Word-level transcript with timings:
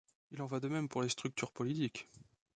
Il 0.31 0.41
en 0.41 0.47
va 0.47 0.59
de 0.59 0.67
même 0.67 0.89
pour 0.89 1.03
les 1.03 1.09
structures 1.09 1.51
politiques. 1.51 2.09